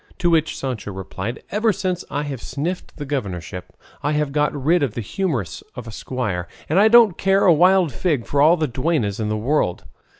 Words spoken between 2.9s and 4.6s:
the governorship I have got